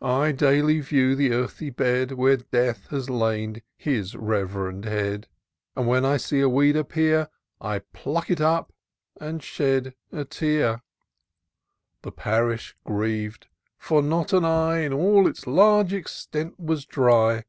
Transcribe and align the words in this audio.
I 0.00 0.30
daily 0.30 0.78
view 0.78 1.16
the 1.16 1.32
earthy 1.32 1.68
bed. 1.68 2.12
Where 2.12 2.36
Death 2.36 2.86
has 2.90 3.10
laid 3.10 3.64
his 3.76 4.14
rev'rend 4.14 4.84
head; 4.84 5.26
And 5.74 5.88
when 5.88 6.04
I 6.04 6.16
see 6.16 6.38
a 6.40 6.48
weed 6.48 6.76
appear, 6.76 7.28
I 7.60 7.80
pluck 7.80 8.30
it 8.30 8.40
up> 8.40 8.72
and 9.20 9.42
shed 9.42 9.96
a 10.12 10.24
tear. 10.24 10.82
The 12.02 12.12
parish 12.12 12.76
griev'd, 12.86 13.48
for 13.76 14.00
not 14.00 14.32
an 14.32 14.44
eye 14.44 14.78
In 14.82 14.92
all 14.92 15.26
its 15.26 15.44
large 15.44 15.92
extent 15.92 16.60
was 16.60 16.86
dry. 16.86 17.42